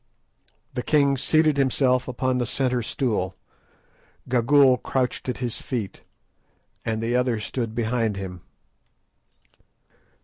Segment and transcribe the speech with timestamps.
[0.73, 3.35] The king seated himself upon the centre stool,
[4.27, 6.01] Gagool crouched at his feet,
[6.83, 8.41] and the others stood behind him.